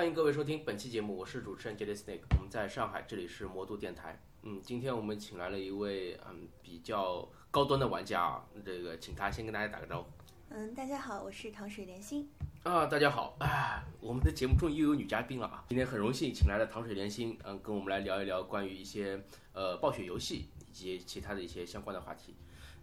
[0.00, 4.18] 欢迎各位收听本期节目，我是主持人 Jelly Snake，我们在上海，这里是魔都电台。
[4.44, 10.08] 嗯，今天我们请来了一位嗯比较高端的玩家啊，这个请他先跟大家打个招呼。
[10.48, 12.26] 嗯，大家好，我是糖水莲心。
[12.62, 15.66] 啊，大家好，啊，我们的节目终于又有女嘉宾了啊！
[15.68, 19.22] 今天很荣幸请来了糖水莲心，嗯，跟我们来聊一聊关于一些
[19.52, 22.34] 呃暴雪游戏以及其他的一些相关的话题。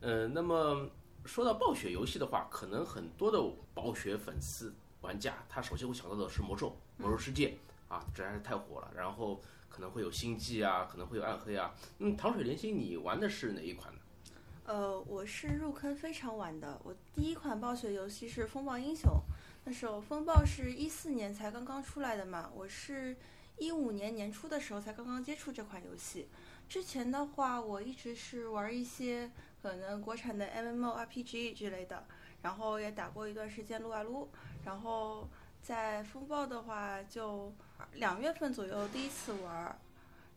[0.02, 0.88] 嗯，那么
[1.26, 8.92] 说到暴雪游戏的话，可能很多的暴雪粉丝玩家，他首先会想到的是魔兽、魔兽世界啊，这还是太火了。
[8.96, 11.74] 然后可能会有星际啊，可能会有暗黑啊。
[12.00, 14.00] 嗯，糖水莲心，你玩的是哪一款呢？
[14.66, 19.10] 呃，我是入坑非常晚的，我第一款暴雪游戏是《风暴英雄》，
[19.64, 23.16] 那时候风暴是一四年才刚刚出来的嘛，我是
[23.58, 26.28] 一五年年初的时候才刚刚接触这款游戏。
[26.68, 32.06] 之前的话，我一直是玩一些可能国产的 MMORPG 之类的，
[32.42, 34.28] 然后也打过一段时间撸啊撸，
[34.66, 35.30] 然后
[35.62, 37.54] 在风暴的话，就
[37.94, 39.80] 两月份左右第一次玩。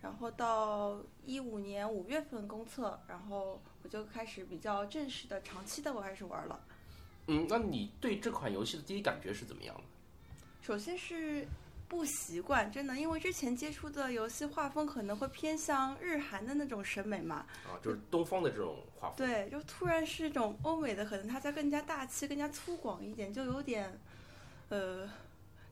[0.02, 6.58] 然后到一五年五月份公测，然后我就开始比较正式的、长期的我开始玩了。
[7.26, 9.82] 嗯，那你对这款游戏的第一感觉是怎么样的？
[10.62, 11.46] 首先是
[11.86, 17.44] 不习惯，真的，因为之前接触的游戏画风可能会偏向日韩的那种审美嘛。
[17.66, 19.16] 啊，就是东方的这种画风。
[19.18, 24.00] 对，就突然是一种欧美的，可能它在更加大气、更加粗犷一点，就有点，
[24.70, 25.08] 呃，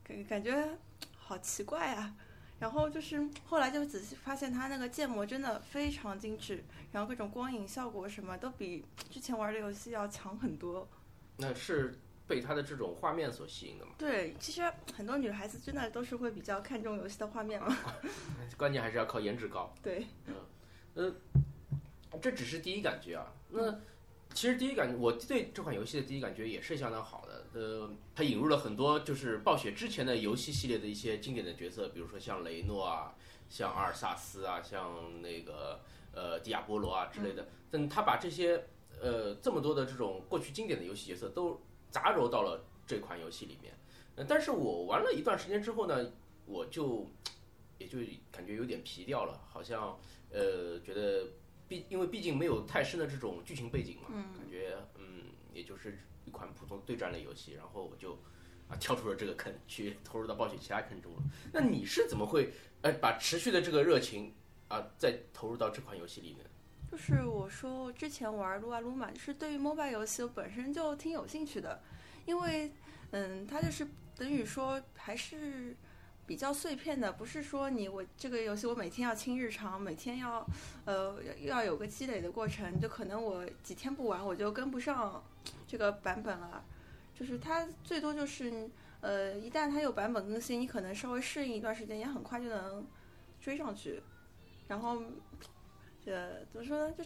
[0.05, 0.69] 感感觉
[1.17, 2.15] 好奇怪啊。
[2.61, 10.89] 然后就是后来就仔细发现，它那个建模真的非常精致，然后各种光影效果什么都比之前玩的游戏要强很多。
[11.37, 13.93] 那是被它的这种画面所吸引的吗？
[13.97, 14.61] 对，其实
[14.93, 17.77] 很多女孩子真的都是会比较看重游戏的画面嘛。
[18.59, 19.73] 关键还是要靠颜值高。
[19.81, 20.09] 对，
[20.97, 21.15] 嗯，
[22.11, 23.33] 呃，这只是第一感觉啊。
[23.51, 23.71] 那
[24.35, 27.28] 其实第一感觉，我对这款游戏的第一感觉也是相当好的。
[27.55, 33.15] 呃，他引入了很多就是暴雪之前的游戏系列的一些经典的角色，比如说像雷诺啊，
[33.49, 35.81] 像阿尔萨斯啊，像那个
[36.13, 37.49] 呃迪亚波罗啊之类的。
[37.71, 38.65] 但他把这些
[39.01, 41.61] 呃这么多的这种过去经典的游戏角色都
[41.91, 43.73] 杂糅到了这款游戏里面。
[44.17, 46.13] 呃，但是我玩了一段时间之后呢，
[46.45, 47.11] 我就
[47.79, 47.99] 也就
[48.31, 49.99] 感觉有点皮掉了，好像
[50.31, 51.27] 呃觉得
[51.67, 55.99] 毕因为毕竟没有太深的这种剧情背景嘛，感觉嗯也就是。
[56.29, 58.13] 一款普通对战类游戏，然后我就
[58.69, 61.23] 啊跳出了这个坑，去投入到暴雪其他坑中了。
[61.51, 62.53] 那你是怎么会
[62.83, 64.35] 呃把持续的这个热情
[64.69, 66.45] 啊再投入到这款游戏里面？
[66.91, 71.83] 就是我说之前玩撸啊撸嘛，就是对于 MOBA 游戏我本身就挺有兴趣的，
[72.27, 72.71] 因为
[73.13, 73.87] 嗯它就是
[74.17, 75.75] 等于说还是
[76.27, 80.47] 比较碎片的，不是说你我这个游戏我每天要清日常，每天要
[80.85, 85.23] 呃要有个积累的过程，就可能我几天不玩我就跟不上。
[85.67, 86.65] 这个版本了，
[87.15, 88.71] 就是它最多就是，
[89.01, 92.87] 呃，一旦它有版本更新，你可能稍微适应一段时间，也很快就能
[93.41, 94.03] 追上去。
[94.67, 95.03] 然后，
[96.07, 96.95] 呃怎么说呢？
[96.97, 97.05] 就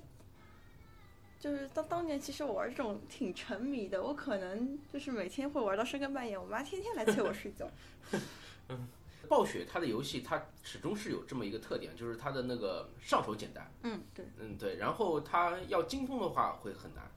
[1.38, 7.68] 就是当当年，其实我玩这种挺沉迷的，我可能就是每天会玩到深更半夜，我妈天天来催我睡觉。
[8.68, 8.86] 嗯，
[9.28, 13.68] 暴雪它的游戏它始终是有这么一个特点，就是它的那个上手简单。
[13.82, 14.24] 嗯，对。
[14.38, 14.76] 嗯，对。
[14.76, 17.10] 然后它要精通的话会很难。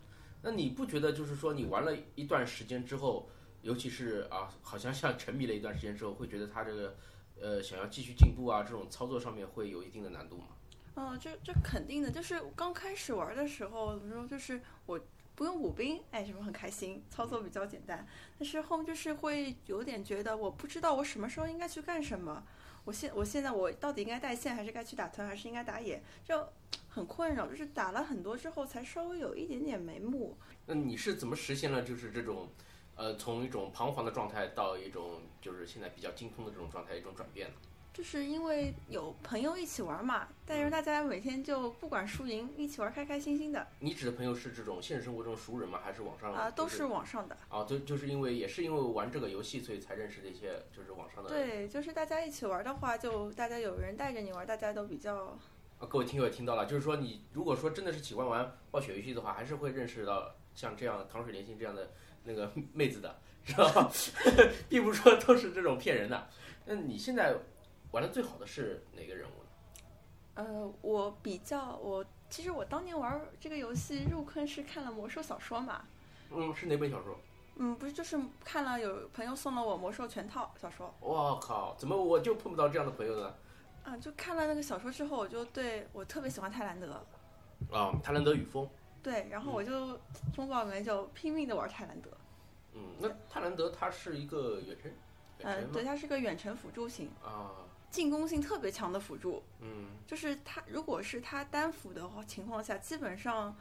[0.47, 3.27] 那你不觉得就是说你玩了一段时间之后，
[3.63, 6.95] 尤其是啊，好像像沉迷了一段时间之后，会觉得它这个，
[7.41, 10.49] 呃，想要继续进步啊，这种操作上面会有一定的难度吗？
[10.93, 15.01] 嗯，这这肯定的，就是刚开始玩的时候，怎么说，就是我
[15.33, 18.05] 不用补兵，哎，什么很开心，操作比较简单。
[18.37, 22.43] 但是后面就是会有点觉得，我不知道我什么时候应该去干什么。
[22.85, 26.01] 我现我现在我到底应该带线，还是该去打团，还是应该打野？
[26.23, 26.47] 就。
[26.87, 30.37] 很困扰，就是打了很多之后才稍微有一点点眉目。
[30.65, 32.47] 那你是怎么实现了就是这种，
[32.95, 37.55] 呃，从一种彷徨的状态到一种就是现在比较精通的这种状态一种转变呢？
[37.95, 43.65] 就是因为有朋友一起玩嘛，但是大家每天就不管输赢，一起玩开开心心的。
[43.79, 45.79] 你指的朋友是这种现实生活中熟人吗？
[45.81, 46.33] 还是网上？
[46.33, 47.37] 啊，都是网上的。
[47.47, 51.29] 啊，就就是因为也是因为玩这个游戏，所以才认识这些就是网上的。
[51.29, 55.15] 对，就是大家一起玩的话，就大家有人带着你玩，大家都比较。
[55.79, 61.91] 啊，各位听友也听到了，就是说你如果说真的是喜欢玩暴雪游戏的话，还是会认识到像这样糖水连心这样的
[62.25, 63.89] 那个 妹子的，是吧？
[64.67, 66.27] 并不是说都是这种骗人的。
[66.65, 67.37] 那你现在
[67.95, 69.49] 玩的最好的是哪个人物呢？
[70.33, 75.85] 呃，我比较我其实我当年玩这个游戏入坑是看了魔兽小说嘛。
[76.29, 77.17] 嗯，是哪本小说？
[77.55, 80.93] 嗯，不是，就是看了有朋友送了我魔兽全套小说。
[80.99, 83.33] 我靠，怎么我就碰不到这样的朋友呢？
[83.85, 87.01] 啊，就看了那个小说之后，我就对我特别喜欢泰兰德。
[87.71, 88.69] 啊，泰兰德与风。
[89.01, 89.97] 对，然后我就
[90.33, 92.09] 风暴里面就拼命的玩泰兰德。
[92.73, 94.91] 嗯，那泰兰德他是一个远程。
[95.43, 97.51] 嗯，对，它是个远程辅助型，啊，
[97.95, 99.41] 进攻性特别强的辅助。
[99.61, 103.55] 嗯就是他如果是他单辅的话情况下，基本上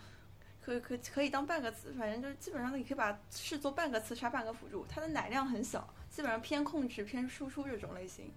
[0.61, 4.85] 可以可以可以当半个刺，反正就是基本上你可以把视作半个刺杀半个辅助。
[4.89, 8.31] 他的奶量很小，基本上偏控制偏输出这种类型。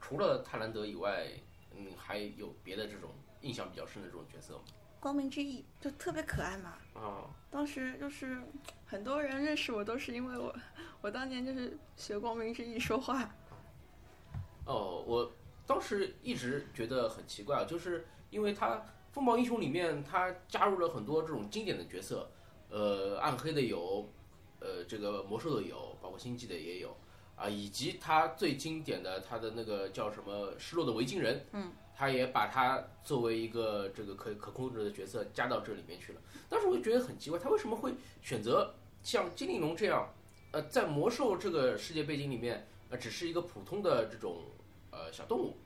[0.00, 1.26] 除了泰兰德以外，
[1.76, 3.10] 嗯，还有别的这种
[3.40, 4.60] 印象比较深的这种角色吗？
[5.00, 8.38] 光明之翼就特别可爱嘛，啊，当时就是
[8.86, 10.54] 很多人认识我都是因为我，
[11.00, 13.30] 我当年就是学光明之翼说话。
[14.66, 15.32] 哦，我
[15.66, 18.74] 当时一直觉得很奇怪，啊，就是因为他
[19.12, 22.30] 《风暴英雄》里面他加入了很多这种经典的角色，
[22.68, 24.08] 呃，暗黑的有，
[24.60, 26.96] 呃，这个魔兽的有，包括星际的也有，
[27.36, 36.20] 啊，以及他最经典的他的那个叫什么失落的维京人，嗯，他也把他作为一个这个可可控制的角色加到这里面去了。
[36.48, 40.12] 当时我就觉得很奇怪，他为什么会选择像精灵龙这样，
[40.50, 44.42] 呃，在魔兽这个世界背景里面，呃，只是一个普通的这种
[45.00, 45.56] 呃小动物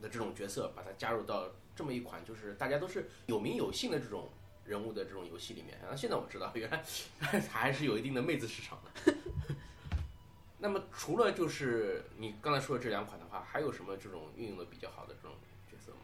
[0.00, 4.30] 的这种角色，把它加入到这么一款就是大家都是有名有姓的这种
[4.64, 5.78] 人物的这种游戏里面。
[5.82, 6.82] 然后现在我知道，原来
[7.50, 9.14] 还是有一定的妹子市场的。
[10.58, 15.36] 那么除了就是你刚才说的这两款的话，还有什么这种运用的比较好的这种
[15.70, 15.98] 角色吗？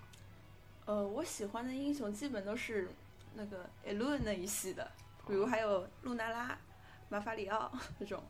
[0.84, 2.90] 呃，我喜欢的英雄基本都是
[3.34, 4.90] 那个 e u n 那一系的，
[5.26, 6.58] 比如还有露娜拉、
[7.08, 8.22] 马法里奥 这种。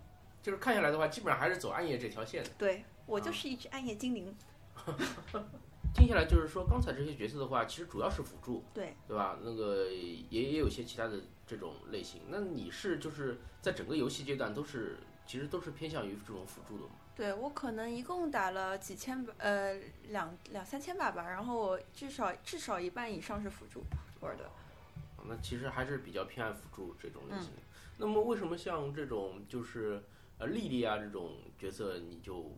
[0.42, 2.50] 就是看下来的话，基本上还是走暗夜这条线的。
[2.58, 4.34] 对我就是一只暗夜精灵。
[5.94, 9.38] 听下来就是说，刚才这些角色的话，其实主要是辅助，对，对吧？
[9.42, 12.22] 那个也也有一些其他的这种类型。
[12.28, 14.96] 那你是就是在整个游戏阶段都是
[15.26, 16.90] 其实都是偏向于这种辅助的吗？
[17.14, 19.78] 对我可能一共打了几千把，呃，
[20.08, 23.84] 两两三千把吧，然后我至少至少一半以上是辅助
[24.20, 24.50] 玩的。
[25.28, 27.62] 那其实还是比较偏爱辅助这种类型的。
[27.98, 30.02] 那么为什么像这种就是
[30.38, 32.50] 呃莉莉啊这种角色，你就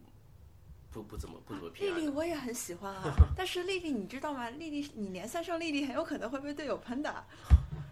[0.94, 1.90] 不不怎么不怎么丽？
[1.90, 4.48] 丽我也很喜欢啊， 但是丽丽你知道吗？
[4.50, 7.12] 丽丽你连赛上丽丽很有可能会被队友喷的，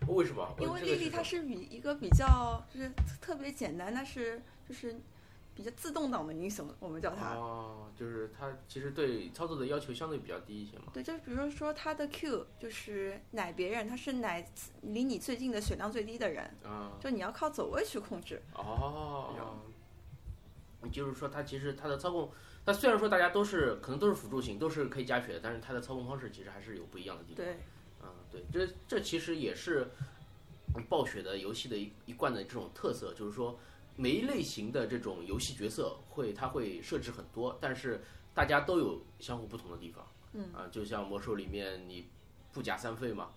[0.07, 0.49] 为什么？
[0.61, 4.95] 因为丽丽她是比一个比较就是特别简单，但是就是
[5.57, 7.35] 比较自动挡的英雄，我们叫她。
[7.35, 10.85] 哦，就是她其实对操作的要求相对比较低一些嘛。
[10.95, 14.49] 对，就是比如说她的 Q 就是奶别人，她是奶
[14.83, 18.41] 离你最近的血量最低的人，啊、就你要靠走位去控制。
[18.55, 19.59] 哦，
[20.85, 22.29] 你就是说它其实它的操控，
[22.65, 27.45] 它虽然说大家都是可能都是辅助型，都是可以加血的，但是它的操控方式其实还是有不一样的地方。
[27.45, 27.57] 对，
[28.03, 29.89] 嗯，对，这这其实也是
[30.89, 33.59] 暴雪的游戏的一一贯的这种特色，就是说
[33.97, 38.01] 每一类型的这种游戏角色会它会设置很多，但是
[38.33, 40.07] 大家都有相互不同的地方。
[40.35, 42.07] 嗯啊，就像魔兽里面你
[42.53, 43.31] 不加三费嘛，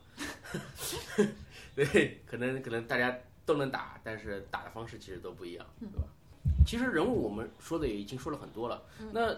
[1.75, 6.07] 对，可能可能大家都能打，但是打的方式其实都不一样，对吧？
[6.65, 9.35] 其实人物我们说的也已经说了很多了，那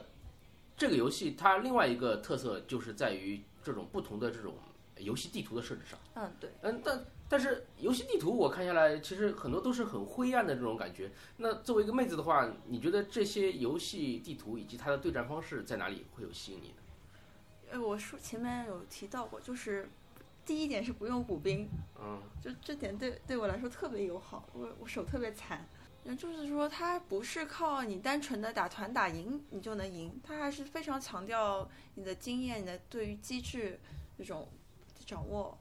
[0.77, 4.53] 这个游戏它另外一个特色就是在于这种不同的这种
[4.97, 5.99] 游戏地图的设置上。
[6.15, 6.49] 嗯，对。
[6.61, 11.11] 嗯，但但是游戏地图我看下来，其实很多都是很灰暗的这种感觉。
[11.37, 16.75] 那作为一个妹子的话，你觉得这些游戏地图以及它的对战方式在哪里会有吸引你呢？
[17.71, 19.89] 呃，我说前面有提到过，就是
[20.45, 21.67] 第一点是不用补兵，
[22.01, 25.67] 嗯，就这点对对我来说特别友好，我我手特别残。
[26.09, 33.77] 那，就是说它不是靠你单纯的打团打赢你就能赢，它还是非常强调你的经验、你的对于机制
[34.17, 34.47] 这种
[35.05, 35.57] 掌握。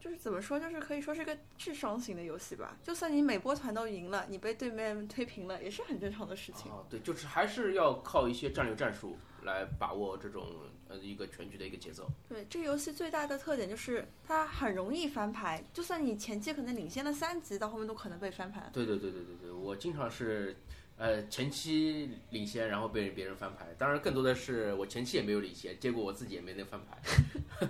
[0.00, 2.76] 就是怎么说，就是可以说是个智商型的游戏吧。
[2.82, 6.70] 就算你每波团都赢了，你被对面推平了，也是很正常的事情。
[6.70, 10.46] 哦，对，就是还是要靠一些战略战术来把握这种
[10.88, 12.08] 呃一个全局的一个节奏。
[12.28, 18.70] 对，这个游戏最大的特点就是它很容易翻牌，就算你前期可能领先了三级，到后面都可能被翻盘。
[18.72, 20.56] 对对对对对对，我经常是，
[20.96, 23.66] 呃，前期领先，然后被别人翻牌。
[23.78, 26.98] 当然，更多的是我前期也没有领先，结果我自己也没能翻牌。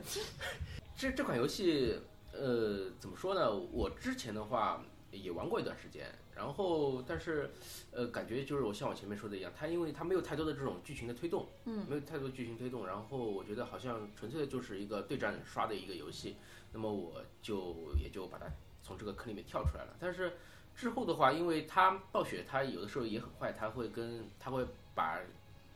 [0.97, 1.99] 这这款游戏，
[2.33, 3.55] 呃，怎么说呢？
[3.55, 6.07] 我之前的话也玩过一段时间，
[6.39, 7.51] 然后但是，
[7.91, 16.37] 呃，感觉就是我像我前面说的一样，它因为它没有太多的这种剧情的推动，嗯，没有太多剧情推动，然后我觉得好像纯粹的就是一个对战刷的一个游戏，
[16.73, 18.47] 那么我就也就把它
[18.85, 19.97] 从这个坑里面跳出来了。
[19.99, 20.33] 但是
[20.77, 24.65] 之后的话，因为它暴雪它有的时候也很坏，它会跟它会
[24.95, 25.19] 把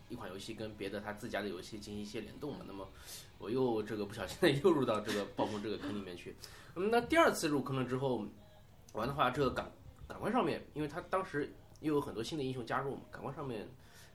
[0.09, 2.89] 一款游戏跟别的它自家的游戏进行一些联动嘛，那么
[3.39, 6.37] 我又这个不小心的 又入到这个暴风这个坑里面去。
[6.77, 8.25] 嗯，那第二次入坑了之后
[8.93, 9.71] 玩的话，这个感
[10.13, 11.51] 感官上面，因为它当时
[11.81, 13.67] 又有很多新的英雄加入嘛，感官上面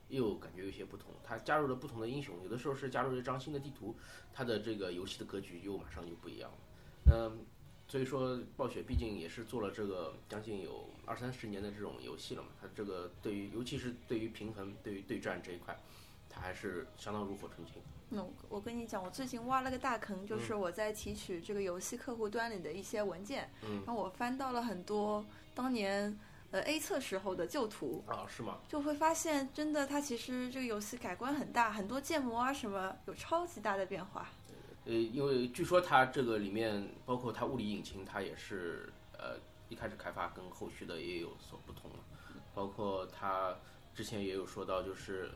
[0.10, 1.12] 又感觉有些不同。
[1.24, 3.96] 它加入了不同的英雄，有的时候是加入了一张新的地图，
[4.32, 6.58] 它的这个游戏的格局又马上就不一样了。
[7.12, 7.39] 嗯，
[7.88, 15.75] 所以说暴雪毕竟也是做了这个将近有二三十年的这种游戏了嘛，它这个对于尤其是对于平衡、对于对战这一块，
[16.38, 17.82] 它还是相当炉火纯青。
[18.10, 26.17] 那我我跟你讲，我最近挖了个大坑，就是我在提取这个游戏客户端里的一些文件，嗯然后我翻到了很多当年
[26.51, 28.60] 呃 A 测时候的旧图，啊，是吗？
[28.70, 34.29] 就会发现真的它其实这个游戏改观很大，很多建模啊什么有超级大的变化。
[34.86, 39.36] 呃，因为据说它这个里面包括它物理引擎，它也是呃
[39.67, 41.98] 一开始开发跟后续的也有所不同嘛。
[42.56, 43.53] 包括它
[43.94, 45.29] 之前也有说到，就是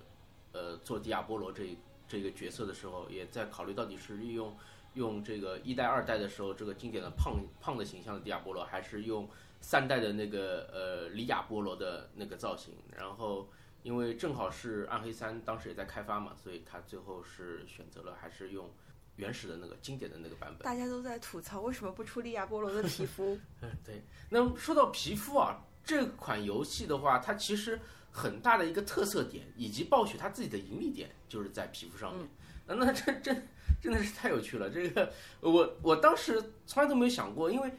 [0.54, 1.78] 呃做迪亚波罗这
[2.08, 4.56] 这个角色的时候，也在考虑到底是利用
[4.94, 9.30] 用这个一代、二代的时候这个经典的胖胖的形象的迪亚波罗，还是用
[9.60, 12.74] 三代的那个呃里亚波罗的那个造型。
[12.98, 13.50] 然后
[13.84, 18.70] 因为正好是暗黑三当时也在开发嘛，所以他最后是选择了还是用。
[19.18, 20.66] 原始的那个经典的那个版本。
[20.66, 23.38] 大家都在吐槽为什么不出利亚波罗的皮肤？
[23.62, 24.02] 嗯，对。
[24.30, 27.80] 那说到皮肤啊，这款游戏的话，它其实
[28.12, 32.28] 很大的一个特色点，以及暴雪它自己的盈利点，就是在皮肤上面。
[32.68, 33.48] 那那这真
[33.82, 34.70] 真的是太有趣了。
[34.70, 37.72] 这个我我当时从来都没有想过，因为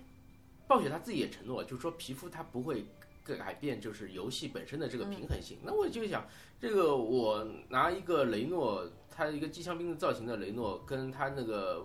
[0.66, 2.84] 暴雪他自己也承诺，就是说皮肤它不会
[3.24, 5.58] 改变，就是游戏本身的这个平衡性。
[5.62, 6.26] 那我就想，
[6.60, 8.90] 这个我拿一个雷诺。
[9.14, 11.84] 它一个机枪兵的造型的雷诺，跟他那个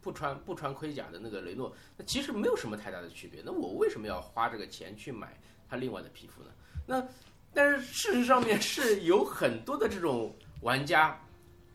[0.00, 3.42] 不穿不穿盔甲的那个雷诺，那其实没有什么太大的区别。
[3.44, 6.50] 那我为什么要花这个钱去买他另外的皮肤呢？
[6.84, 7.00] 那
[7.54, 11.20] 但是事实上面是有很多的这种玩家，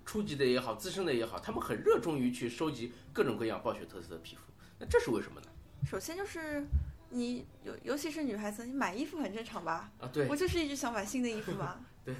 [0.05, 4.41] 初级的也好，资深的也好，他们很热衷于去收集各种各样暴雪特色的皮肤。
[4.77, 5.47] 那这是为什么呢？
[5.89, 6.65] 首先就是
[7.09, 9.89] 你尤尤其是女孩子，你买衣服很正常吧？
[9.99, 11.79] 啊，对，我就是一直想买新的衣服嘛。
[12.03, 12.15] 对。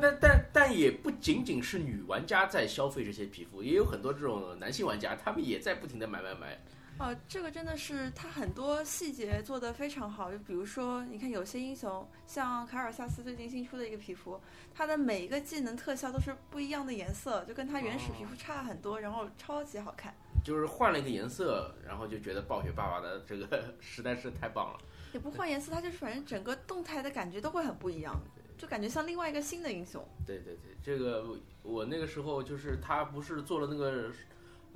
[0.00, 6.58] 但但但也不仅仅是女玩家在消费这些皮肤，也有很多这种男性玩家，他们也在不停的买买买。
[6.98, 14.40] 哦，这个真的是他很多细节做得非常好，就比如说，你看有些英雄，像卡尔萨斯最近新出的一个皮肤，
[14.74, 20.12] 它的每一个技能特效都是不一样的颜色，就跟它原始皮肤差很多，然后超级好看。
[20.44, 24.80] 就是换了一个颜色，然后就觉得暴雪爸爸的这个 实在是太棒了。
[25.12, 28.14] 也不换颜色，它就是反正整个动态的感觉都会很不一样。
[28.58, 30.04] 就感觉像另外一个新的英雄。
[30.26, 31.24] 对对对，这个
[31.62, 34.10] 我那个时候就是他不是做了那个，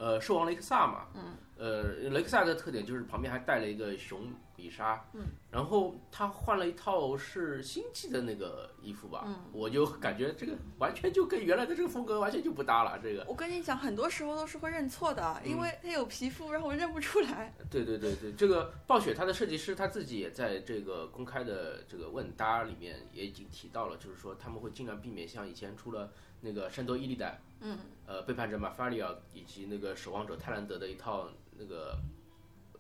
[0.02, 1.06] 呃，兽王雷克萨嘛。
[1.14, 1.36] 嗯。
[1.56, 5.00] 呃，雷克萨的特点就是旁边还带了一个熊米莎。
[5.12, 5.26] 嗯。
[5.48, 9.22] 然后他换了一套是星际的那个衣服吧。
[9.28, 9.36] 嗯。
[9.52, 12.98] 我就感觉这个完全就跟原来的这个风格完全就不搭了。
[13.00, 13.24] 这个。
[13.28, 17.54] 我跟你讲，很多时候都是会认错的，因为他有皮肤，然后我认不出来。
[17.70, 31.96] 对对对对，这个暴雪它的设计师他自己也在这个公开的这个问答里面也已经提到了，就是说他们会尽量避免像以前出了那个圣斗伊利代，嗯，呃，背叛者马法里奥以及那个守望者泰兰德的一套那个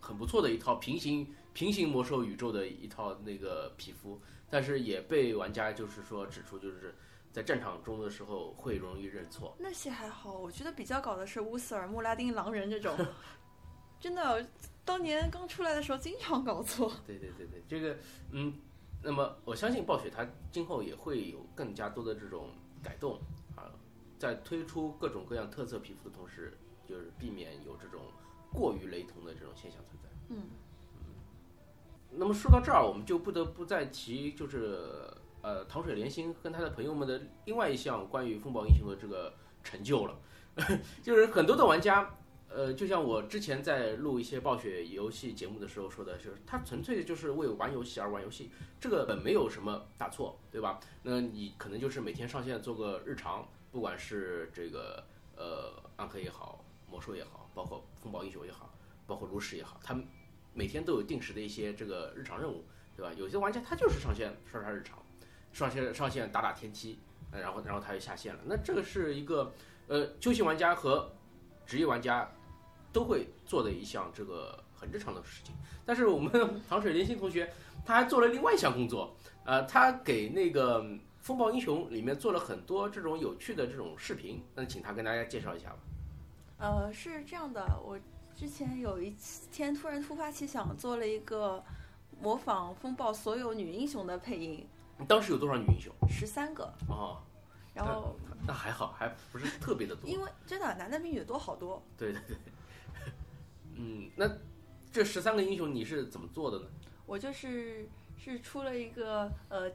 [0.00, 4.20] 很不错的一套平行平行魔兽宇宙的一套那个皮肤，
[4.50, 6.94] 但是也被玩家就是说指出就是。
[7.32, 12.94] 在战场中的时候会容易认错，那些还好，我觉得比较搞的是乌斯尔、穆拉丁狼人这种，
[13.98, 14.46] 真的，
[14.84, 16.92] 当年刚出来的时候经常搞错。
[17.06, 17.96] 对对对对，这个
[18.32, 18.52] 嗯，
[19.02, 22.50] 那么我相信暴雪它今后也会有更加多的这种
[22.82, 23.31] 改动啊，
[24.22, 26.56] 在推出各种各样特色皮肤的同时，
[26.88, 28.02] 就是避免有这种
[28.52, 30.08] 过于雷同的这种现象存在。
[30.28, 30.36] 嗯
[31.00, 31.10] 嗯，
[32.12, 34.80] 那么说到这儿，我们就不得不再提就是。
[35.44, 40.16] 呃，糖水连心跟他的朋友们的另外一项关于风暴英雄的这个成就了，
[41.02, 42.14] 就是很多的玩家，
[42.48, 50.78] 呃，就像我之前在录一些暴雪游戏节目的时候说的，就是他纯粹的就是为玩游戏而玩游戏，这个本没有什么大错，对吧？
[51.02, 55.02] 那你可能就是每天上线做个日常，不管是这个
[55.36, 58.72] 呃暗黑也好，魔兽也好，包括风暴英雄也好，
[59.06, 60.06] 包括炉石也好，他们
[60.54, 62.64] 每天都有定时的一些这个日常任务，
[62.96, 63.12] 对吧？
[63.16, 64.98] 有些玩家他就是上线刷刷日常。
[65.52, 66.98] 上线上线打打天梯，
[67.30, 68.40] 然后然后他就下线了。
[68.46, 69.52] 那这个是一个
[69.86, 71.12] 呃，休闲玩家和
[71.66, 72.26] 职业玩家
[72.90, 75.54] 都会做的一项这个很日常的事情。
[75.84, 76.32] 但是我们
[76.66, 77.52] 糖水连心同学
[77.84, 79.14] 他还做了另外一项工作，
[79.44, 80.82] 呃，他给那个
[81.22, 84.42] 《风暴英雄》里面做了很多这种有趣的这种视频。
[84.56, 85.78] 那请他跟大家介绍一下吧。
[86.58, 87.98] 呃，是这样的，我
[88.34, 89.14] 之前有一
[89.52, 91.64] 天突然突发奇想，做了一个
[92.20, 94.66] 模仿风暴所有女英雄的配音。
[95.06, 95.92] 当时有多少女英雄？
[96.08, 97.22] 十三个哦，
[97.72, 100.10] 然后那还好，还不是特别的多。
[100.10, 101.80] 因为真的男的比女的多好多。
[101.96, 102.36] 对对对，
[103.76, 104.28] 嗯，那
[104.90, 106.66] 这十三个英雄你是怎么做的呢？
[107.06, 109.70] 我就是是出了一个呃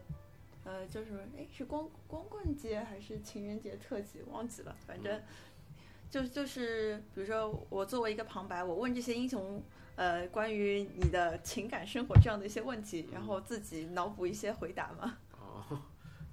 [0.68, 5.22] 呃，就是哎是光光棍节还是情人节特辑忘记了，反正
[6.10, 9.64] 就就是比如说我作为一个旁白，我问这些英雄。
[9.98, 15.18] 呃，关于你的情感生活这样的一些问题，然后自己脑补一些回答嘛。
[15.42, 15.82] 哦，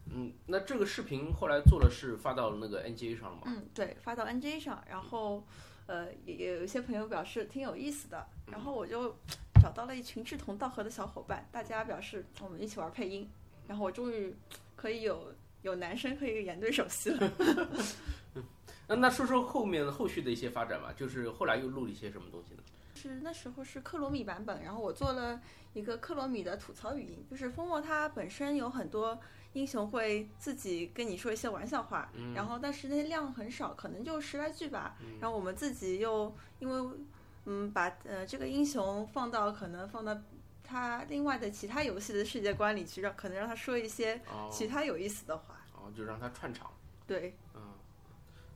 [0.04, 3.42] 嗯，那这个视频后来做了是发到那个 NGA 上了吗？
[3.46, 5.42] 嗯，对，发到 NGA 上，然后
[5.86, 9.16] 呃也也有一些朋友表示挺有意思的，然后我就
[9.62, 13.26] 找到了一群志同道合的小伙伴，大家表示我们一起玩配音，
[13.66, 14.34] 然后我终于
[14.76, 17.32] 可以有有男生可以演对手戏了。
[18.86, 22.62] 那那说说后面后续的一些发展吧，就是后来又录了一些什么东西呢？
[22.94, 25.40] 是那时候是克罗米版本，然后我做了
[25.72, 29.18] 一个克罗米的吐槽语音，就是风墨它本身有很多
[29.54, 36.98] 英雄会自己跟你说一些玩笑话，然后但是那些量很少，可能就十来句吧，然后我们自己又因为
[37.46, 40.16] 嗯把呃这个英雄放到可能放到
[40.64, 46.72] 他另外的其他游戏的世界观里去，让可能让他说一些其他有意思的话，哦，就让他串场，
[47.06, 47.60] 对，嗯，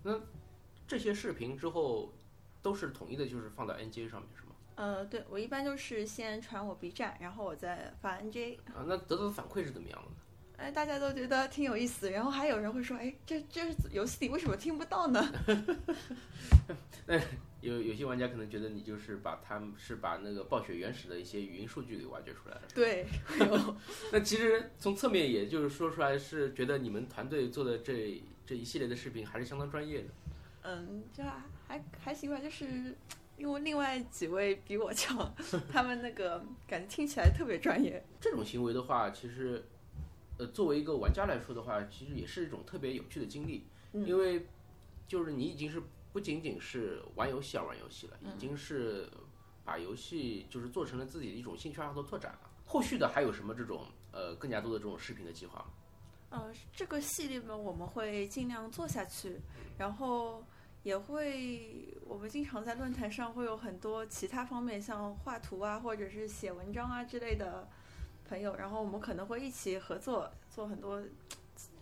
[0.03, 0.19] 那
[0.87, 2.13] 这些视频之后。
[2.61, 4.49] 都是统一的，就是放到 NJ 上面是吗？
[4.75, 8.59] 呃，对，我一般就是先传我 B 站，然后我再发 NJ。
[8.75, 10.17] 啊，那得到的反馈是怎么样的呢？
[10.59, 13.63] 哎，大家都觉得挺有意思，然后还有人会说，哎，这这
[13.93, 15.33] 游戏里为什么听不到呢？
[17.07, 17.19] 那
[17.61, 22.63] 有有些玩家可能觉得你就是把他们是把那个暴雪原始的一些语音数据给挖掘出来了。
[22.75, 23.07] 对，
[23.41, 23.77] 有。
[24.13, 30.09] 那其实从侧面也就是说出来，是觉得你们团队做的这这一系列的视频还是相当专业的。
[30.63, 31.23] 嗯，这。
[31.67, 32.65] 还还行吧，就是
[33.37, 35.35] 因为另外几位比我强，
[35.71, 38.03] 他们那个感觉听起来特别专业。
[38.19, 39.63] 这种行为的话，其实，
[40.39, 44.47] 呃，作为一个玩家来说的话，其实也是一种特别有趣的经历，因为
[45.07, 49.09] 就是你已经是不仅仅是玩游戏而玩游戏了，已经是
[49.65, 52.51] 把游戏就是做成了自己的一种兴趣爱好的拓展了。
[52.65, 55.67] 后续的还有什么这种呃更加多的这种视频的计划吗？
[56.31, 59.41] 呃，这个系列呢，我们会尽量做下去，
[59.77, 60.43] 然后。
[60.85, 67.69] 也会，我们经常在论坛上会有很多其他方面，像画图啊，或者是写文章啊之类的
[68.29, 71.03] 朋友，然后我们可能会一起合作做很多，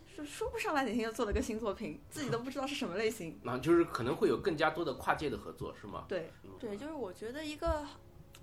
[0.07, 3.39] 说说不上来哪天又做了个新作品，自己都不知道是什么类型。
[3.45, 6.05] 那就是可能会有更加多的跨界的合作，是吗？
[6.09, 7.85] 对，对，就是我觉得一个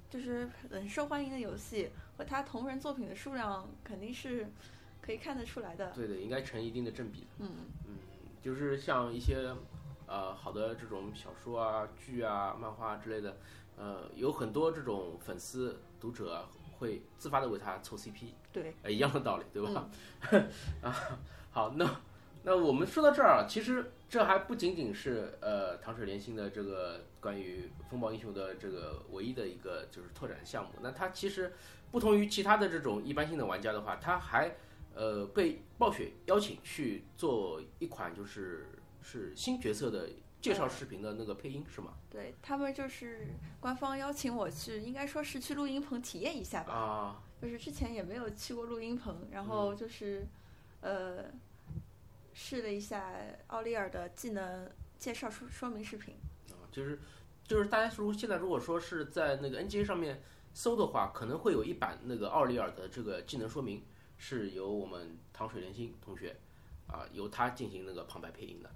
[0.09, 4.51] 就是很受欢迎的游戏和它同人作品的数量肯定是
[5.01, 5.91] 可以看得出来的。
[5.91, 7.27] 对的，应该成一定的正比的。
[7.39, 7.49] 嗯
[7.87, 7.97] 嗯，
[8.41, 9.55] 就是像一些。
[10.05, 13.37] 呃，好的，这种小说啊、剧啊、漫画之类的，
[13.77, 16.45] 呃，有很多这种粉丝、读者
[16.83, 19.89] 会自发的为他凑 CP，对，呃，一样的道理，对吧？
[20.83, 20.93] 啊，
[21.49, 21.89] 好，那
[22.43, 31.53] 那我们说到这儿啊，其实这还不仅仅是呃糖水连心的这个关于风暴英雄的这个唯一的一个就是拓展项目，那它其实
[31.89, 34.53] 不同于其他的这种一般性的玩家的话，它还
[34.93, 38.67] 呃被暴雪邀请去做一款就是。
[39.05, 40.07] 是新角色的
[40.43, 41.93] 介绍视频的那个配音是吗？
[42.09, 43.29] 对他们就是
[43.61, 46.73] 官方邀请我去，应该说是去录音棚体验一下吧。
[46.73, 50.27] 啊，就是之前也没有去过录音棚，然后就是，
[50.81, 51.31] 呃，
[52.33, 53.09] 试了一下
[53.47, 56.13] 奥利尔的技能介绍说说明视频。
[56.49, 56.99] 啊，就是
[57.47, 60.21] 就是大家如现在如果说是在那个 N G A 上面
[60.53, 63.81] 搜的话，可能会有一版那个奥利尔的这个技能说明，
[64.17, 66.35] 是由我们糖水莲心同学
[66.87, 68.69] 啊，由他进行那个旁白配音的。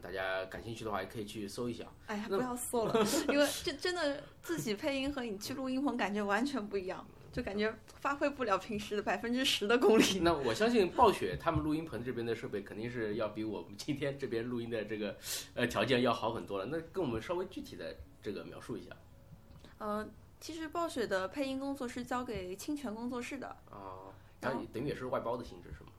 [0.00, 1.84] 大家感兴趣的话，也可以去搜一下。
[2.06, 10.20] 哎呀，不要搜了， 因为这真的自己配音和你去录音棚感觉完全不一样，就感觉发挥不了平时的百分之十的功力。
[10.20, 15.16] 那我相信暴雪他们录音棚这边的设备肯定是要比我们今天这边录音的这个
[15.54, 16.66] 呃条件要好很多了。
[16.66, 18.90] 那跟我们稍微具体的这个描述一下。
[19.78, 20.08] 呃，
[20.40, 23.48] 其实暴雪的配音工作是交给清泉工作室的。
[23.70, 25.90] 啊，它等于也是外包的性质是吗？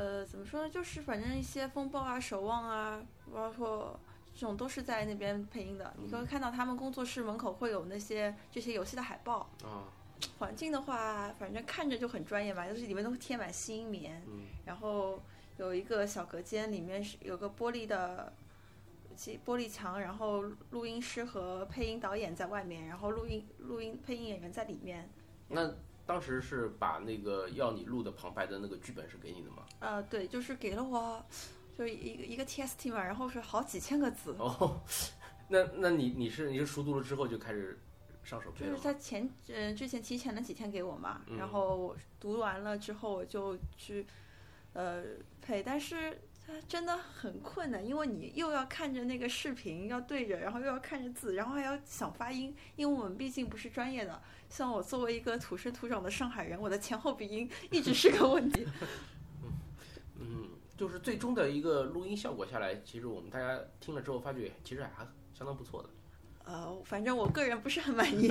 [0.00, 0.70] 呃，怎么说呢？
[0.70, 4.00] 就是反正一些风暴啊、守望啊，包括
[4.32, 5.92] 这种都是在那边配音的。
[5.98, 9.40] 你可以看到他们工作室门口会有那些这些游戏的海报。
[9.62, 9.84] 啊。
[10.38, 14.22] 环境的话，反正看着就很专业吧，就是里面都会贴满吸音棉。
[14.26, 14.46] 嗯。
[14.64, 15.22] 然后
[15.58, 18.32] 有一个小隔间，里面是有个玻璃的，
[19.44, 25.10] 玻璃墙，然后录音师和配音导演在外面，然后录音录音配音演员在里面。
[25.48, 25.70] 那。
[26.10, 29.62] 当时是把那个要你录的旁白的那个剧本是给你的吗？
[29.78, 31.24] 呃，对，就是给了我，
[31.78, 34.34] 就一个一个 TST 嘛，然后是好几千个字。
[34.40, 34.80] 哦，
[35.46, 37.78] 那那你你是你是熟读了之后就开始
[38.24, 38.50] 上手？
[38.58, 44.04] 就是他前呃之前提前了几天给我嘛，然后我读完了之后我就去
[44.72, 45.04] 呃
[45.40, 54.20] 配，但是它真的很困难，因为你又要看着那个视频要对着，然后又要看着字，然后还要想发音，因为我们毕竟不是专业的。
[54.48, 58.66] 像我作为一个土生土长的上海人，我的前后鼻音一直是个问题。
[60.18, 65.88] 嗯，就是最终的一个录音效果下来，其实我们大家听了之后发觉，其实还相当不错的。
[66.44, 68.26] 呃，反正我个人不是很满意。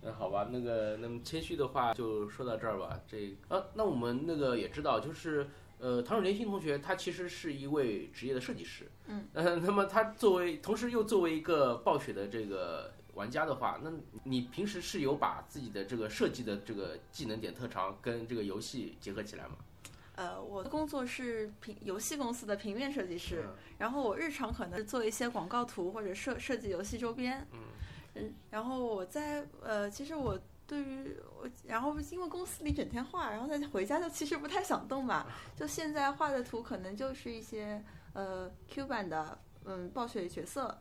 [0.00, 2.98] 那， 好吧，那个，那么谦虚的话就说到这儿吧。
[3.06, 5.46] 这呃，那我们那个也知道，就是
[5.84, 8.90] 呃，唐水莲心同学他其实是一位职业的设计师。
[9.06, 9.28] 嗯。
[9.34, 13.92] 呃，那么他作为，同时又作为一个暴雪的这个玩家的话，那
[14.22, 19.56] 你平时是有把自己的这个设计的这个技能点特长跟这个游戏结合起来吗？
[20.16, 23.44] 呃，我的工作是平游戏公司的平面设计师，
[23.76, 27.46] 然后我日常可能做一些广告图或者设设计游戏周边。
[27.52, 27.58] 嗯。
[28.14, 35.26] 嗯，然后我在呃，其实我对于我，然后因为公司里整天画，然后再回家就其实不太想动嘛。
[35.56, 40.80] 就现在画的图可能就是一些呃 Q 版的嗯暴雪角色，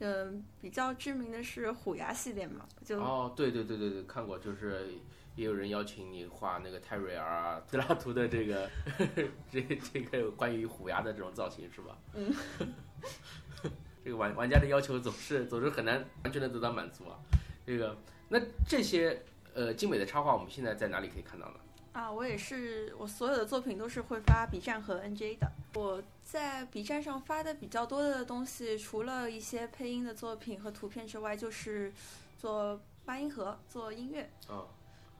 [0.00, 2.66] 嗯，比较知名的是虎牙系列嘛。
[2.84, 4.88] 就哦，对对对对对，看过，就是
[5.34, 8.68] 也有人邀请你画那个泰瑞尔啊、德拉图的这个
[9.50, 11.98] 这这个关于虎牙的这种造型是吧？
[12.14, 12.34] 嗯。
[14.04, 17.18] 这个玩玩家的要求总是总是很难完全的得到满足啊，
[17.66, 17.94] 这个
[18.28, 19.22] 那这些
[19.54, 21.54] 呃精美的插画我们现在在哪里可以看到呢？
[21.92, 25.50] 啊，我也是，我所有的作品都是会发 B 站和 NJ 的。
[25.74, 31.92] 我在 B 站上发的比较多的东西，除了一些配音的作品和图片之外，就是
[32.36, 34.30] 做八音盒、做音乐。
[34.48, 34.66] 啊，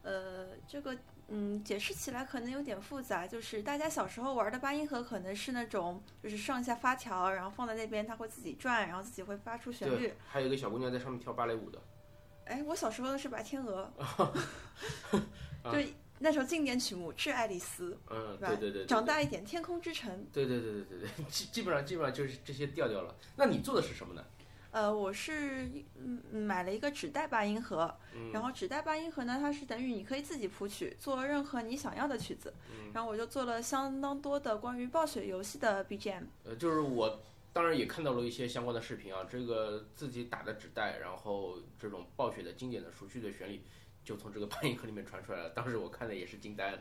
[0.02, 0.96] 呃，这个。
[1.30, 10.14] 嗯，解释起来可能有点复杂，就是大家小时候玩的八音盒可能是那种，就是上下发条，然后放在那边，它会自己转，然后自己会发出旋律。
[10.26, 11.78] 还有一个小姑娘在上面跳芭蕾舞的。
[12.48, 13.90] 哎，我小时候的是白天鹅。
[15.64, 15.78] 就
[16.18, 17.92] 那首经典曲目《致爱丽丝》。
[18.11, 18.87] 嗯，对对对。
[18.87, 20.11] 长大一点，《天空之城》。
[20.32, 23.14] 对对对对对对，基基本上基本上就是这些调调了。
[23.37, 24.24] 那你做的是什么呢？
[24.70, 27.94] 呃，我是嗯买了一个纸袋八音盒，
[28.32, 32.52] 然后纸袋八音盒呢，它是等于你可以自己谱曲，做任何你想要的曲子。
[32.92, 36.24] 然后我就做了相当多的关于暴雪游戏的 BGM。
[36.44, 37.18] 呃，就是我
[37.58, 43.60] 当然也看到了一些相关的视频啊，这个自己打的纸袋，然后这种暴雪的经典的熟悉的旋律。
[44.04, 46.78] 就从这个八音盒里面传出来了，当时我看的也是惊呆了。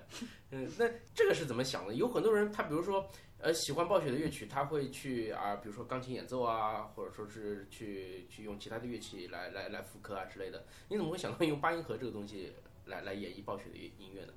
[0.52, 1.96] 嗯，那这个是怎么想的？
[1.96, 3.10] 有很多人他比如说，
[3.40, 10.64] 呃，喜欢暴雪的乐曲，他会去啊，比如说钢琴演奏啊，或者说是去去用其他的乐器来来来复刻啊之类的。
[10.90, 12.54] 你怎么会想到用八音盒这个东西
[12.86, 14.34] 来来演绎暴雪的音乐呢？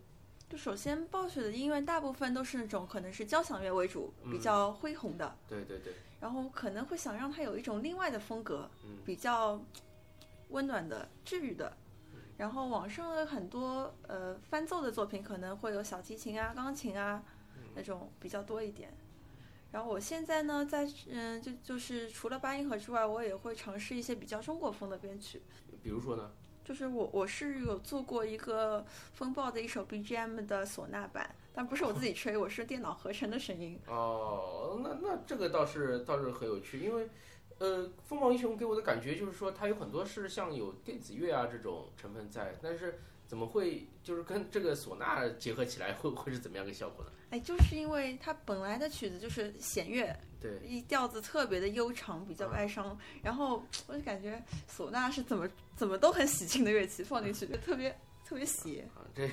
[0.50, 5.36] 就首先，暴雪的音乐大部分都是那种可能是交响乐为主，比较恢宏的。
[5.48, 5.94] 对对对。
[6.20, 8.68] 然后可能会想让它有一种另外的风格，
[9.06, 9.64] 比较
[10.48, 11.72] 温暖的、治愈的。
[12.36, 17.22] 然后网上的很多呃翻奏的作品可能会有小提琴啊、钢琴啊
[17.76, 18.92] 那种比较多一点。
[19.70, 25.40] 然后我现在呢，在嗯就就是除了八音盒之外，我也会尝试一些比较中国风的编曲。
[25.80, 26.32] 比如说呢？
[26.70, 33.76] 就是我我是有做过一个风暴的一首 BGM 的唢呐版，但不是我自己吹，我是电脑合成的声音。
[33.88, 37.08] 哦，那那这个倒是倒是很有趣，因为。
[37.58, 47.10] 呃，风暴英雄给我的感觉就是说，它有很多是像有电子乐啊这种成分在，但是怎么会就是跟这个唢呐结合起来，会会是怎么样个效果呢？
[47.30, 58.88] 哎，就是因为它本来的曲子就是弦乐，对，一调子特别的悠长，比较哀伤，然后我就感觉唢呐是怎么怎么都很喜庆的乐器，放进去就特别特别邪。
[58.94, 59.28] 啊，这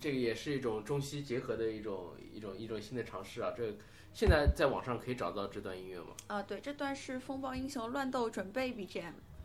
[0.00, 3.74] 这个也是一种中西结合的一种一种一种新的尝试啊，这。
[4.14, 6.06] 现在在网上可以找到这段音乐吗？
[6.26, 9.02] 啊，对，这段是《风暴英雄乱斗准备 BGM》。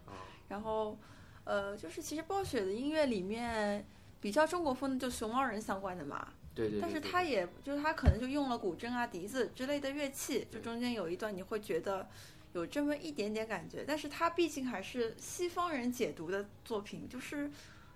[0.07, 0.97] 啊，然后，
[1.43, 3.85] 呃，就是其实暴雪的音乐里面
[4.19, 6.33] 比较中国风的，就熊猫人相关的嘛。
[6.53, 6.79] 对对。
[6.81, 12.07] 但是他也就是他可能就用了古筝啊、笛子之类的乐器，就中间有一段你会觉得
[12.53, 17.51] 有这么一点点感觉，但是他毕竟还是西方人解读的作品，就是。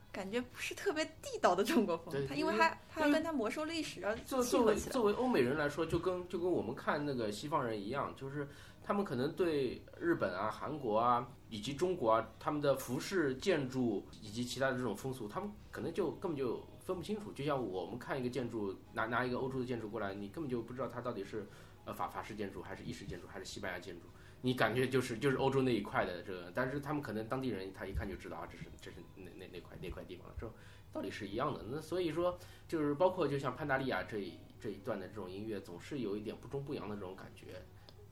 [0.09, 8.47] 感觉不是特别地道的中国风，他因为他他要跟他魔兽历史要作作为作为欧美人来说，就跟就跟我们看那个西方人一样，就是
[8.81, 17.31] 他们可能对日本啊、韩国啊以及中国啊他们的服饰、建筑以及其他的这种风俗，他们可能就根本就分不清楚。
[17.33, 21.45] 就像我们看一个建筑，拿拿一个欧洲的建筑过来，你根本就不知道它到底是
[21.85, 24.07] 呃法法式建筑还是意式建筑还是西班牙建筑。
[24.41, 30.49] 你感觉就是就是欧洲那一块的这个，但是他们可能当地人他一看就知道啊，这是这是那那那块那块地方了，这
[30.93, 31.65] 道理是一样的。
[31.69, 37.61] 那所以说就是包括就像潘达利亚这这一段的这种音乐，总是有一点不中不洋的这种感觉。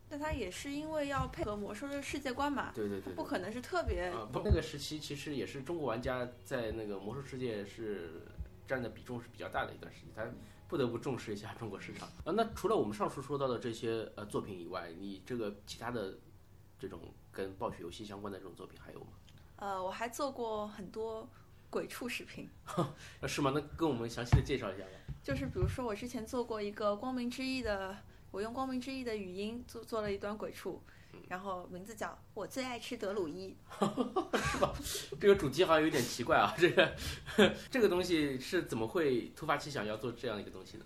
[0.09, 2.71] 那他也是因为要配合魔兽的世界观嘛？
[2.75, 4.11] 对对对，不可能是特别。
[4.31, 8.21] 不，那个时期其实也是中国玩家在那个魔兽世界是
[8.67, 10.25] 占的比重是比较大的一段时间，他。
[10.67, 12.33] 不得不重视一下中国市场啊！
[12.35, 16.17] 那除了我们上述说到的这些呃作品以外，你这个其他的
[16.79, 16.99] 这种
[17.31, 19.07] 跟暴雪游戏相关的这种作品还有吗？
[19.57, 21.29] 呃，我还做过很多
[21.69, 22.49] 鬼畜视频。
[23.27, 23.51] 是吗？
[23.53, 24.89] 那跟我们详细的介绍一下吧。
[25.23, 27.95] 就是比如说我之前做过一个光明之翼的，
[28.31, 30.81] 我用光明之翼的语音做做了一段鬼畜，
[31.29, 33.55] 然后名字叫我最爱吃德鲁伊。
[34.33, 34.73] 是 吧
[35.19, 36.95] 这个主题好像有点奇怪啊， 这个
[37.69, 40.85] 这个东西是怎么会突发奇想要做这样一个东西呢？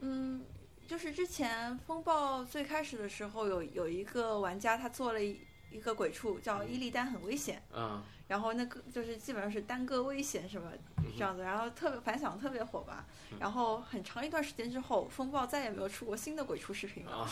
[0.00, 0.44] 嗯，
[0.86, 5.40] 就是之前风暴最开始的时候，有有一个玩家他做了一
[5.70, 10.70] 一个鬼畜叫伊利丹很危险，嗯然后那个就是基本上是单个危险什么
[11.16, 13.04] 这样子，然后特别反响特别火吧。
[13.40, 17.10] 然后很长一段时间之后，风暴再也没有出过新的鬼畜视频了。
[17.10, 17.28] 啊，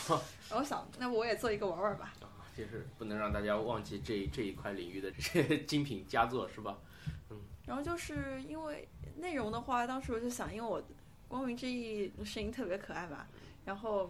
[0.49, 2.13] 然后我想，那我也做一个玩玩吧。
[2.55, 6.75] 就是不能让大家忘记这这一块领域的这些精品佳作是吧？
[7.29, 10.81] 嗯然后就是因为内容的话，当时我就想，因为我
[11.27, 13.27] 光明之翼声音特别可爱嘛，
[13.65, 14.09] 然后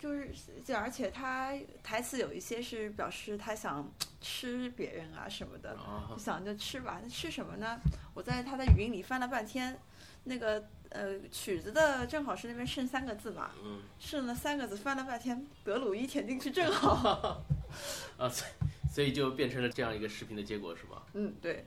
[0.00, 0.32] 就是
[0.64, 3.86] 就而且他台词有一些是表示他想
[4.20, 7.78] 吃别人啊什么的，啊就想着吃吧，那吃什么呢？
[8.14, 9.78] 我在他的语音里翻了半天，
[10.24, 17.42] 那个呃曲子的正好是那边剩三个字嘛，嗯剩了三个字，翻了半天，德鲁伊填进去正好。
[18.18, 21.02] 啊，所以所以就变成了这样一个视频的结果是吧？
[21.12, 21.66] 嗯，对。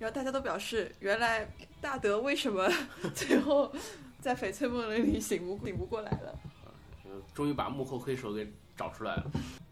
[0.00, 1.48] 然后大家都表示，原来
[1.80, 2.68] 大德为什么
[3.14, 3.72] 最后
[4.20, 6.38] 在翡翠梦里醒不醒不过来了？
[7.34, 9.30] 终于把幕后黑手给找出来了。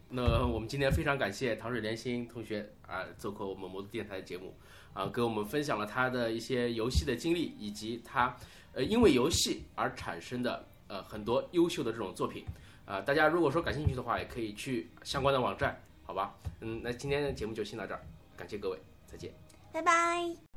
[0.09, 4.53] 那我们今天非常感谢糖水莲心同学啊，做客我们魔都电台的节目
[4.93, 8.35] 啊，给我们分享了他的一些游戏的经历，以及他
[8.73, 12.45] 呃因为游戏而产生的呃很多优秀的这种作品
[12.85, 13.01] 啊。
[13.01, 16.35] 大家如果说感兴趣的话，也可以去相关的网站，好吧？
[16.61, 18.01] 嗯，那今天的节目就先到这儿，
[18.37, 18.77] 感谢各位，
[19.07, 19.33] 再见。
[19.71, 20.52] 拜拜。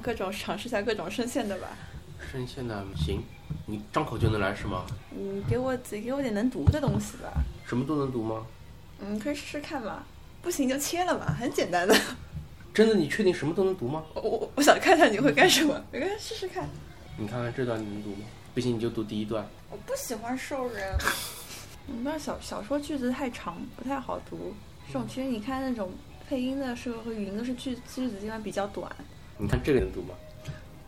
[0.00, 1.68] 各种尝试一下各种声线的吧？
[2.30, 3.22] 声线的行，
[3.66, 4.84] 你张口就能来是吗？
[5.10, 7.32] 你，给我给给我点能读的东西吧。
[7.66, 8.44] 什么都能读吗？
[9.00, 10.02] 嗯，可以试试看嘛。
[10.40, 11.94] 不行就切了嘛，很简单的。
[12.72, 14.04] 真的，你确定什么都能读吗？
[14.14, 16.68] 我我我想看看你会干什么，没关系，试试看。
[17.16, 18.26] 你看看这段你能读吗？
[18.54, 19.46] 不行你就读第一段。
[19.70, 20.96] 我不喜欢兽人。
[21.88, 24.54] 嗯，那小小说句子太长，不太好读。
[24.86, 25.90] 这种其实你看那种
[26.28, 28.90] 配音的时候和语音都是句句子一般比较短。
[29.38, 30.14] 你看这个能读吗？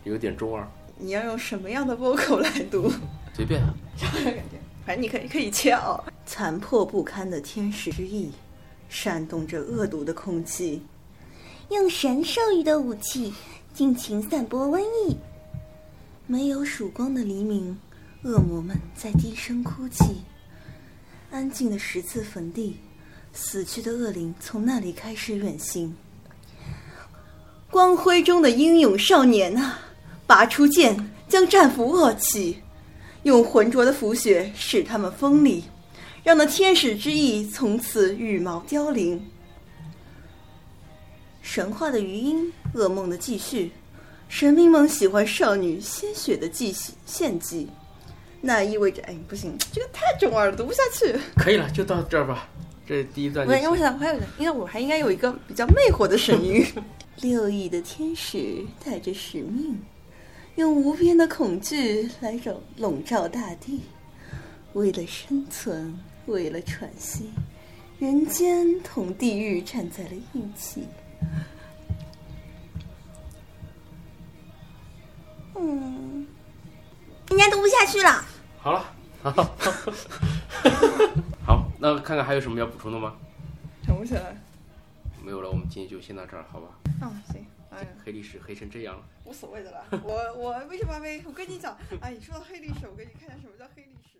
[0.03, 2.91] 有点中二，你要用什么样的 vocal 来读？
[3.33, 3.61] 随便。
[3.97, 6.03] 这样的感觉，反正你可以可以切哦。
[6.25, 8.31] 残破不堪的天使之翼，
[8.89, 10.81] 扇动着恶毒的空气。
[11.69, 13.33] 用神授予的武器
[13.73, 15.15] 尽情散播瘟疫。
[16.27, 17.77] 没有曙光的黎明，
[18.23, 20.21] 恶魔们在低声哭泣。
[21.29, 22.75] 安静的十字坟地，
[23.31, 25.95] 死去的恶灵从那里开始远行。
[27.71, 29.79] 光辉中的英勇少年啊，
[30.27, 32.57] 拔出剑，将战斧握起，
[33.23, 35.63] 用浑浊的腐血使他们锋利，
[36.21, 39.25] 让那天使之翼从此羽毛凋零。
[41.41, 43.71] 神话的余音，噩梦的继续。
[44.27, 47.69] 神明们喜欢少女鲜血的祭献祭，
[48.41, 51.17] 那意味着，哎，不行，这个太中二了，读不下去。
[51.37, 52.49] 可以了，就到这儿吧。
[52.85, 53.77] 这第一段就我我。
[53.77, 56.65] 想还有因为我还应该有一个比较魅惑的声音。
[57.21, 59.79] 六翼的天使带着使命，
[60.55, 63.81] 用无边的恐惧来笼笼罩大地。
[64.73, 67.29] 为了生存，为了喘息，
[67.99, 70.87] 人间同地狱站在了一起。
[75.55, 76.25] 嗯，
[77.29, 78.25] 人家读不下去了。
[78.59, 79.31] 好了，好，
[81.45, 83.13] 好，那看看还有什么要补充的吗？
[83.85, 84.35] 想不起来。
[85.23, 86.79] 没有了，我们今天就先到这儿，好吧？
[87.01, 89.03] 嗯，行，哎呀，黑历史黑成这样了。
[89.23, 89.85] 无所谓的了。
[90.03, 91.21] 我我为什么没？
[91.25, 94.17] 我跟你讲，哎，你说到黑历史，我给你看下什么叫黑历史。